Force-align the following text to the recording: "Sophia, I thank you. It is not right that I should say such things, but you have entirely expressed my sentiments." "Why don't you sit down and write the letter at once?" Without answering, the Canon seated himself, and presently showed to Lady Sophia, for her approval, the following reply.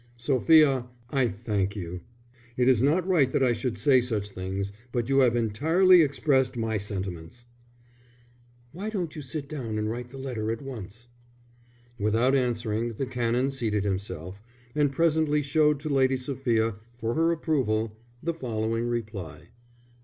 "Sophia, 0.17 0.87
I 1.11 1.27
thank 1.27 1.75
you. 1.75 2.01
It 2.57 2.67
is 2.67 2.81
not 2.81 3.05
right 3.07 3.29
that 3.29 3.43
I 3.43 3.53
should 3.53 3.77
say 3.77 4.01
such 4.01 4.31
things, 4.31 4.71
but 4.91 5.09
you 5.09 5.19
have 5.19 5.35
entirely 5.35 6.01
expressed 6.01 6.57
my 6.57 6.79
sentiments." 6.79 7.45
"Why 8.71 8.89
don't 8.89 9.15
you 9.15 9.21
sit 9.21 9.47
down 9.47 9.77
and 9.77 9.91
write 9.91 10.07
the 10.09 10.17
letter 10.17 10.49
at 10.51 10.63
once?" 10.63 11.05
Without 11.99 12.33
answering, 12.33 12.93
the 12.93 13.05
Canon 13.05 13.51
seated 13.51 13.83
himself, 13.83 14.41
and 14.73 14.91
presently 14.91 15.43
showed 15.43 15.79
to 15.81 15.89
Lady 15.89 16.17
Sophia, 16.17 16.77
for 16.97 17.13
her 17.13 17.31
approval, 17.31 17.95
the 18.23 18.33
following 18.33 18.87
reply. 18.87 19.49